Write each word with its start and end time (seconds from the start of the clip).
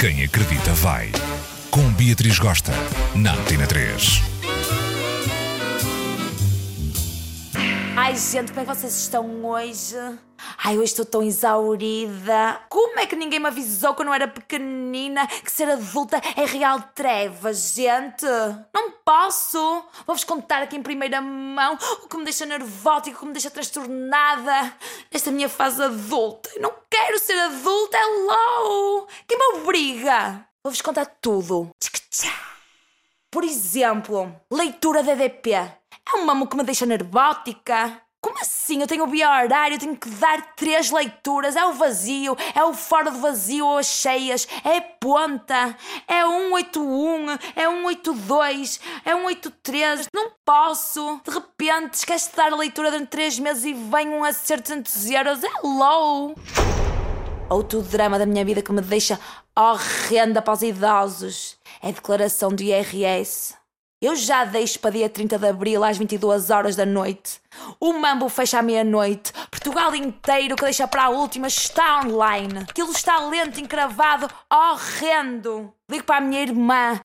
Quem 0.00 0.24
acredita 0.24 0.72
vai. 0.76 1.12
Com 1.70 1.92
Beatriz 1.92 2.38
Gosta, 2.38 2.72
na 3.14 3.34
Antena 3.34 3.66
3. 3.66 4.22
Ai, 7.94 8.16
gente, 8.16 8.48
como 8.50 8.60
é 8.60 8.64
que 8.64 8.74
vocês 8.74 8.96
estão 8.96 9.44
hoje? 9.44 9.98
Ai, 10.64 10.76
hoje 10.76 10.92
estou 10.92 11.04
tão 11.04 11.22
exaurida. 11.22 12.60
Como 12.68 12.98
é 12.98 13.06
que 13.06 13.14
ninguém 13.14 13.38
me 13.38 13.48
avisou 13.48 13.94
quando 13.94 14.08
eu 14.08 14.14
era 14.14 14.26
pequenina 14.26 15.26
que 15.26 15.52
ser 15.52 15.68
adulta 15.68 16.20
é 16.34 16.44
real 16.44 16.80
treva, 16.94 17.52
gente? 17.52 18.24
Não 18.72 18.92
posso. 19.04 19.58
Vou-vos 20.06 20.24
contar 20.24 20.62
aqui 20.62 20.76
em 20.76 20.82
primeira 20.82 21.20
mão 21.20 21.78
o 22.02 22.08
que 22.08 22.16
me 22.16 22.24
deixa 22.24 22.46
nervótica, 22.46 23.16
o 23.16 23.20
que 23.20 23.26
me 23.26 23.32
deixa 23.32 23.50
trastornada 23.50 24.72
nesta 25.12 25.30
minha 25.30 25.48
fase 25.48 25.82
adulta. 25.82 26.50
Eu 26.54 26.62
não 26.62 26.72
quero 26.88 27.18
ser 27.18 27.38
adulta, 27.38 27.96
hello! 27.98 29.06
Quem 29.30 29.38
me 29.38 29.60
obriga? 29.60 30.44
Vou-vos 30.60 30.82
contar 30.82 31.06
tudo. 31.06 31.70
Por 33.30 33.44
exemplo, 33.44 34.34
leitura 34.52 35.04
de 35.04 35.10
EDP. 35.10 35.52
É 35.52 36.16
um 36.16 36.24
mamo 36.24 36.48
que 36.48 36.56
me 36.56 36.64
deixa 36.64 36.84
nervótica. 36.84 38.02
Como 38.20 38.40
assim? 38.40 38.80
Eu 38.80 38.88
tenho 38.88 39.04
o 39.04 39.06
via 39.06 39.30
horário, 39.30 39.78
tenho 39.78 39.96
que 39.96 40.10
dar 40.10 40.56
três 40.56 40.90
leituras. 40.90 41.54
É 41.54 41.64
o 41.64 41.74
vazio, 41.74 42.36
é 42.56 42.64
o 42.64 42.74
fora 42.74 43.12
do 43.12 43.20
vazio 43.20 43.64
ou 43.64 43.78
as 43.78 43.86
cheias, 43.86 44.48
é 44.64 44.78
a 44.78 44.82
ponta, 44.82 45.76
é 46.08 46.26
181, 46.26 47.30
é 47.30 47.68
182, 47.68 48.80
é 49.04 49.14
183. 49.14 50.08
Não 50.12 50.32
posso. 50.44 51.20
De 51.24 51.30
repente, 51.30 51.94
esquece 51.94 52.30
de 52.30 52.36
dar 52.36 52.52
a 52.52 52.56
leitura 52.56 52.90
durante 52.90 53.10
três 53.10 53.38
meses 53.38 53.62
e 53.62 53.74
vem 53.74 54.08
um 54.08 54.24
acerto 54.24 54.74
de 54.74 54.80
200 54.80 55.10
euros. 55.12 55.44
É 55.44 55.52
low. 55.62 56.34
Outro 57.50 57.82
drama 57.82 58.16
da 58.16 58.24
minha 58.24 58.44
vida 58.44 58.62
que 58.62 58.70
me 58.70 58.80
deixa 58.80 59.18
horrenda 59.58 60.40
para 60.40 60.54
os 60.54 60.62
idosos 60.62 61.58
é 61.82 61.90
declaração 61.90 62.50
do 62.50 62.62
IRS. 62.62 63.56
Eu 64.00 64.14
já 64.14 64.44
deixo 64.44 64.78
para 64.78 64.92
dia 64.92 65.08
30 65.08 65.36
de 65.36 65.48
abril 65.48 65.82
às 65.82 65.98
22 65.98 66.48
horas 66.50 66.76
da 66.76 66.86
noite. 66.86 67.40
O 67.80 67.92
Mambo 67.92 68.28
fecha 68.28 68.60
à 68.60 68.62
meia-noite. 68.62 69.32
Portugal 69.50 69.92
inteiro 69.96 70.54
que 70.54 70.62
deixa 70.62 70.86
para 70.86 71.06
a 71.06 71.08
última 71.10 71.48
está 71.48 72.02
online. 72.02 72.60
Aquilo 72.60 72.92
está 72.92 73.18
lento, 73.18 73.60
encravado, 73.60 74.28
horrendo. 74.48 75.74
Ligo 75.90 76.04
para 76.04 76.18
a 76.18 76.20
minha 76.20 76.40
irmã. 76.40 77.00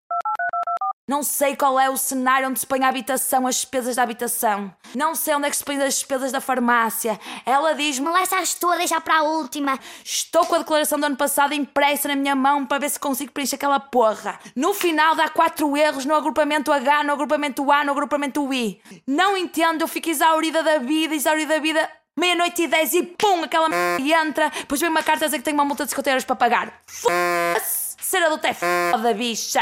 Não 1.07 1.21
sei 1.21 1.55
qual 1.55 1.79
é 1.79 1.87
o 1.87 1.95
cenário 1.95 2.49
onde 2.49 2.59
se 2.59 2.65
põe 2.65 2.83
a 2.83 2.87
habitação, 2.87 3.45
as 3.45 3.57
despesas 3.57 3.95
da 3.95 4.01
habitação. 4.01 4.73
Não 4.95 5.13
sei 5.13 5.35
onde 5.35 5.45
é 5.45 5.49
que 5.51 5.57
se 5.57 5.63
põe 5.63 5.75
as 5.77 5.93
despesas 5.93 6.31
da 6.31 6.41
farmácia. 6.41 7.19
Ela 7.45 7.73
diz-me: 7.75 8.09
Lá 8.09 8.23
estás 8.23 8.55
tu 8.55 8.67
a 8.71 8.75
deixar 8.75 8.99
para 9.01 9.19
a 9.19 9.23
última. 9.23 9.79
Estou 10.03 10.47
com 10.47 10.55
a 10.55 10.59
declaração 10.59 10.99
do 10.99 11.05
ano 11.05 11.15
passado 11.15 11.53
impressa 11.53 12.07
na 12.07 12.15
minha 12.15 12.35
mão 12.35 12.65
para 12.65 12.79
ver 12.79 12.89
se 12.89 12.99
consigo 12.99 13.31
preencher 13.31 13.55
aquela 13.55 13.79
porra. 13.79 14.39
No 14.55 14.73
final 14.73 15.13
dá 15.13 15.29
quatro 15.29 15.77
erros 15.77 16.05
no 16.05 16.15
agrupamento 16.15 16.73
H, 16.73 17.03
no 17.03 17.13
agrupamento 17.13 17.71
A, 17.71 17.83
no 17.83 17.91
agrupamento 17.91 18.51
I. 18.51 18.81
Não 19.05 19.37
entendo, 19.37 19.81
eu 19.81 19.87
fico 19.87 20.09
exaurida 20.09 20.63
da 20.63 20.79
vida, 20.79 21.13
exaurida 21.13 21.53
da 21.53 21.59
vida. 21.59 21.87
Meia-noite 22.17 22.63
e 22.63 22.67
dez 22.67 22.93
e 22.93 23.03
pum, 23.03 23.43
aquela 23.43 23.69
m... 23.69 24.11
entra. 24.11 24.49
Depois 24.49 24.81
vem 24.81 24.89
uma 24.89 25.03
carta 25.03 25.25
a 25.25 25.27
dizer 25.27 25.37
que 25.37 25.43
tenho 25.43 25.57
uma 25.57 25.65
multa 25.65 25.83
de 25.83 25.91
50 25.91 26.09
euros 26.09 26.25
para 26.25 26.35
pagar. 26.35 26.81
F***se! 26.87 27.95
Ser 28.03 28.23
adulto 28.23 28.47
é 28.47 28.53
foda, 28.53 29.13
bicha! 29.13 29.61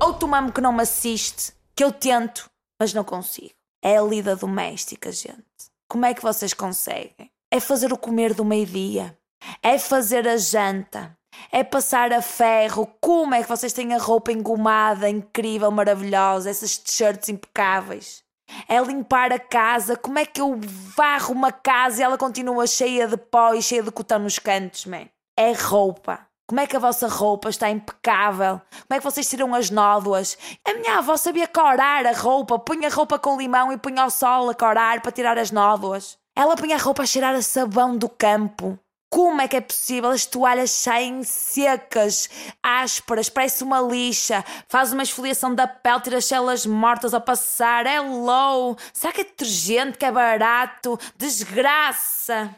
Outro 0.00 0.28
mamo 0.28 0.52
que 0.52 0.60
não 0.60 0.72
me 0.72 0.82
assiste, 0.82 1.52
que 1.74 1.82
eu 1.82 1.90
tento, 1.90 2.48
mas 2.80 2.94
não 2.94 3.02
consigo. 3.02 3.54
É 3.82 3.98
a 3.98 4.02
lida 4.02 4.36
doméstica, 4.36 5.10
gente. 5.10 5.44
Como 5.90 6.06
é 6.06 6.14
que 6.14 6.22
vocês 6.22 6.54
conseguem? 6.54 7.30
É 7.50 7.58
fazer 7.58 7.92
o 7.92 7.98
comer 7.98 8.32
do 8.32 8.44
meio-dia. 8.44 9.18
É 9.60 9.76
fazer 9.76 10.28
a 10.28 10.36
janta. 10.36 11.16
É 11.50 11.64
passar 11.64 12.12
a 12.12 12.22
ferro. 12.22 12.86
Como 13.00 13.34
é 13.34 13.42
que 13.42 13.48
vocês 13.48 13.72
têm 13.72 13.92
a 13.92 13.98
roupa 13.98 14.30
engomada, 14.30 15.08
incrível, 15.08 15.70
maravilhosa, 15.70 16.48
essas 16.48 16.78
t-shirts 16.78 17.28
impecáveis? 17.28 18.22
É 18.68 18.80
limpar 18.80 19.32
a 19.32 19.38
casa. 19.38 19.96
Como 19.96 20.18
é 20.18 20.24
que 20.24 20.40
eu 20.40 20.58
varro 20.96 21.34
uma 21.34 21.50
casa 21.50 22.00
e 22.00 22.04
ela 22.04 22.16
continua 22.16 22.66
cheia 22.66 23.08
de 23.08 23.16
pó 23.16 23.52
e 23.52 23.62
cheia 23.62 23.82
de 23.82 23.90
cotão 23.90 24.20
nos 24.20 24.38
cantos, 24.38 24.86
man? 24.86 25.08
É 25.36 25.52
roupa. 25.52 26.27
Como 26.48 26.60
é 26.62 26.66
que 26.66 26.76
a 26.76 26.80
vossa 26.80 27.06
roupa 27.06 27.50
está 27.50 27.68
impecável? 27.68 28.58
Como 28.70 28.92
é 28.92 28.96
que 28.96 29.04
vocês 29.04 29.28
tiram 29.28 29.54
as 29.54 29.68
nódoas? 29.68 30.38
A 30.64 30.72
minha 30.72 30.96
avó 30.96 31.14
sabia 31.14 31.46
corar 31.46 32.06
a 32.06 32.12
roupa, 32.12 32.58
punha 32.58 32.88
a 32.88 32.90
roupa 32.90 33.18
com 33.18 33.36
limão 33.36 33.70
e 33.70 33.76
punha 33.76 34.04
ao 34.04 34.08
sol 34.08 34.48
a 34.48 34.54
corar 34.54 35.02
para 35.02 35.12
tirar 35.12 35.36
as 35.36 35.50
nódoas. 35.50 36.16
Ela 36.34 36.56
punha 36.56 36.76
a 36.76 36.78
roupa 36.78 37.02
a 37.02 37.06
cheirar 37.06 37.34
a 37.34 37.42
sabão 37.42 37.98
do 37.98 38.08
campo. 38.08 38.78
Como 39.10 39.42
é 39.42 39.46
que 39.46 39.58
é 39.58 39.60
possível? 39.60 40.08
As 40.08 40.24
toalhas 40.24 40.70
saem 40.70 41.22
secas, 41.22 42.30
ásperas, 42.62 43.28
parece 43.28 43.62
uma 43.62 43.82
lixa. 43.82 44.42
Faz 44.70 44.90
uma 44.90 45.02
esfoliação 45.02 45.54
da 45.54 45.68
pele, 45.68 46.00
tira 46.00 46.16
as 46.16 46.24
células 46.24 46.64
mortas 46.64 47.12
ao 47.12 47.20
passar. 47.20 47.86
É 47.86 48.00
low. 48.00 48.74
Será 48.94 49.12
que 49.12 49.20
é 49.20 49.24
detergente 49.24 49.98
que 49.98 50.06
é 50.06 50.10
barato? 50.10 50.98
Desgraça! 51.14 52.56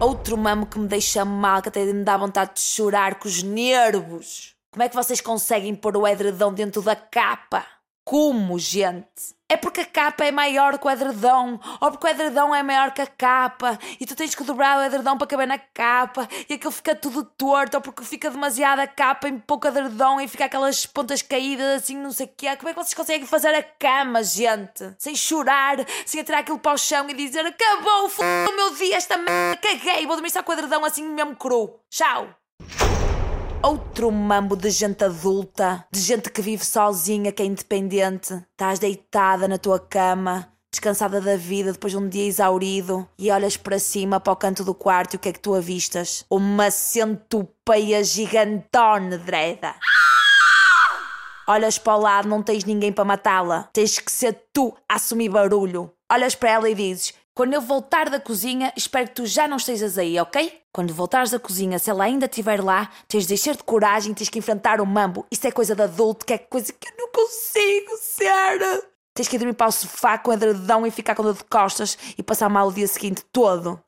Outro 0.00 0.38
mamo 0.38 0.66
que 0.66 0.78
me 0.78 0.86
deixa 0.86 1.24
mal, 1.24 1.60
que 1.60 1.70
até 1.70 1.84
me 1.84 2.04
dá 2.04 2.16
vontade 2.16 2.54
de 2.54 2.60
chorar 2.60 3.16
com 3.16 3.26
os 3.26 3.42
nervos. 3.42 4.54
Como 4.70 4.84
é 4.84 4.88
que 4.88 4.94
vocês 4.94 5.20
conseguem 5.20 5.74
pôr 5.74 5.96
o 5.96 6.06
edredom 6.06 6.54
dentro 6.54 6.80
da 6.80 6.94
capa? 6.94 7.66
Como, 8.08 8.58
gente? 8.58 9.36
É 9.46 9.54
porque 9.54 9.82
a 9.82 9.84
capa 9.84 10.24
é 10.24 10.32
maior 10.32 10.78
que 10.78 10.86
o 10.86 10.90
edredom, 10.90 11.60
ou 11.78 11.90
porque 11.90 12.06
o 12.06 12.08
edredom 12.08 12.54
é 12.54 12.62
maior 12.62 12.90
que 12.90 13.02
a 13.02 13.06
capa, 13.06 13.78
e 14.00 14.06
tu 14.06 14.16
tens 14.16 14.34
que 14.34 14.42
dobrar 14.44 14.78
o 14.78 14.82
edredom 14.82 15.18
para 15.18 15.26
caber 15.26 15.46
na 15.46 15.58
capa, 15.58 16.26
e 16.48 16.54
aquilo 16.54 16.72
fica 16.72 16.94
tudo 16.94 17.22
torto, 17.22 17.76
ou 17.76 17.82
porque 17.82 18.02
fica 18.06 18.30
demasiada 18.30 18.86
capa 18.86 19.28
em 19.28 19.38
pouco 19.38 19.68
edredom 19.68 20.18
e 20.22 20.26
fica 20.26 20.46
aquelas 20.46 20.86
pontas 20.86 21.20
caídas 21.20 21.82
assim, 21.82 21.98
não 21.98 22.10
sei 22.10 22.24
o 22.24 22.32
quê. 22.34 22.56
Como 22.56 22.70
é 22.70 22.72
que 22.72 22.82
vocês 22.82 22.94
conseguem 22.94 23.26
fazer 23.26 23.54
a 23.54 23.62
cama, 23.62 24.22
gente? 24.22 24.94
Sem 24.98 25.14
chorar, 25.14 25.76
sem 26.06 26.22
atirar 26.22 26.40
aquilo 26.40 26.58
para 26.58 26.72
o 26.72 26.78
chão 26.78 27.10
e 27.10 27.12
dizer 27.12 27.44
acabou, 27.44 28.08
f 28.08 28.22
o 28.22 28.56
meu 28.56 28.74
dia, 28.74 28.96
esta 28.96 29.18
merda, 29.18 29.60
caguei, 29.60 30.06
vou 30.06 30.16
dormir 30.16 30.30
só 30.30 30.42
com 30.42 30.50
o 30.50 30.54
edredom 30.54 30.82
assim 30.82 31.06
mesmo 31.06 31.36
cru. 31.36 31.78
Tchau! 31.90 32.26
Outro 33.60 34.12
mambo 34.12 34.56
de 34.56 34.70
gente 34.70 35.04
adulta, 35.04 35.84
de 35.92 35.98
gente 36.00 36.30
que 36.30 36.40
vive 36.40 36.64
sozinha, 36.64 37.32
que 37.32 37.42
é 37.42 37.46
independente. 37.46 38.34
Estás 38.52 38.78
deitada 38.78 39.48
na 39.48 39.58
tua 39.58 39.80
cama, 39.80 40.48
descansada 40.70 41.20
da 41.20 41.36
vida 41.36 41.72
depois 41.72 41.92
de 41.92 41.98
um 41.98 42.08
dia 42.08 42.24
exaurido, 42.24 43.08
e 43.18 43.32
olhas 43.32 43.56
para 43.56 43.80
cima 43.80 44.20
para 44.20 44.32
o 44.32 44.36
canto 44.36 44.62
do 44.62 44.74
quarto 44.74 45.14
e 45.14 45.16
o 45.16 45.18
que 45.18 45.28
é 45.28 45.32
que 45.32 45.40
tu 45.40 45.54
avistas? 45.54 46.24
Uma 46.30 46.70
centopeia 46.70 48.02
gigantona, 48.04 49.18
dreda. 49.18 49.74
Olhas 51.48 51.78
para 51.78 51.96
o 51.96 52.00
lado, 52.00 52.28
não 52.28 52.42
tens 52.42 52.64
ninguém 52.64 52.92
para 52.92 53.04
matá-la. 53.04 53.68
Tens 53.72 53.98
que 53.98 54.12
ser 54.12 54.38
tu 54.52 54.72
a 54.88 54.94
assumir 54.94 55.30
barulho. 55.30 55.90
Olhas 56.10 56.34
para 56.34 56.50
ela 56.50 56.70
e 56.70 56.74
dizes: 56.74 57.12
Quando 57.38 57.54
eu 57.54 57.60
voltar 57.60 58.10
da 58.10 58.18
cozinha, 58.18 58.72
espero 58.76 59.06
que 59.06 59.14
tu 59.14 59.24
já 59.24 59.46
não 59.46 59.58
estejas 59.58 59.96
aí, 59.96 60.18
ok? 60.18 60.60
Quando 60.72 60.92
voltares 60.92 61.30
da 61.30 61.38
cozinha, 61.38 61.78
se 61.78 61.88
ela 61.88 62.02
ainda 62.02 62.26
estiver 62.26 62.60
lá, 62.60 62.90
tens 63.06 63.28
de 63.28 63.34
encher 63.34 63.54
de 63.54 63.62
coragem, 63.62 64.12
tens 64.12 64.28
que 64.28 64.40
enfrentar 64.40 64.80
o 64.80 64.84
mambo. 64.84 65.24
Isso 65.30 65.46
é 65.46 65.52
coisa 65.52 65.72
de 65.72 65.82
adulto, 65.82 66.26
que 66.26 66.32
é 66.32 66.38
coisa 66.38 66.72
que 66.72 66.88
eu 66.88 66.96
não 66.98 67.12
consigo 67.12 67.96
ser. 68.00 68.84
Tens 69.14 69.28
que 69.28 69.36
ir 69.36 69.38
dormir 69.38 69.54
para 69.54 69.68
o 69.68 69.70
sofá 69.70 70.18
com 70.18 70.32
edredão 70.32 70.84
e 70.84 70.90
ficar 70.90 71.14
com 71.14 71.22
dor 71.22 71.34
de 71.34 71.44
costas 71.44 71.96
e 72.18 72.24
passar 72.24 72.48
mal 72.48 72.66
o 72.66 72.72
dia 72.72 72.88
seguinte 72.88 73.24
todo. 73.32 73.80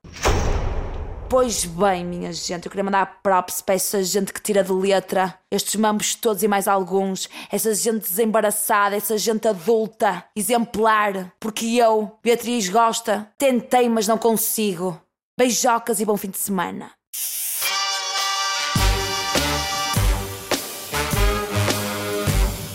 Pois 1.31 1.65
bem, 1.65 2.05
minha 2.05 2.33
gente, 2.33 2.67
eu 2.67 2.71
queria 2.73 2.83
mandar 2.83 3.21
props 3.23 3.63
para 3.63 3.77
essa 3.77 4.03
gente 4.03 4.33
que 4.33 4.43
tira 4.43 4.65
de 4.65 4.73
letra. 4.73 5.39
Estes 5.49 5.77
mambos 5.77 6.17
todos 6.17 6.43
e 6.43 6.49
mais 6.49 6.67
alguns. 6.67 7.29
Essa 7.53 7.73
gente 7.73 8.01
desembaraçada, 8.01 8.97
essa 8.97 9.17
gente 9.17 9.47
adulta, 9.47 10.25
exemplar. 10.35 11.33
Porque 11.39 11.67
eu, 11.77 12.19
Beatriz 12.21 12.69
Gosta, 12.69 13.29
tentei, 13.39 13.89
mas 13.89 14.09
não 14.09 14.19
consigo. 14.19 15.01
Beijocas 15.39 16.01
e 16.01 16.05
bom 16.05 16.17
fim 16.17 16.31
de 16.31 16.39
semana. 16.39 16.91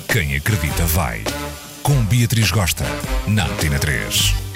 Quem 0.07 0.37
acredita 0.37 0.85
vai. 0.85 1.25
Com 1.83 2.05
Beatriz 2.05 2.51
Gosta, 2.51 2.85
na 3.27 3.47
Antena 3.47 3.77
3. 3.77 4.54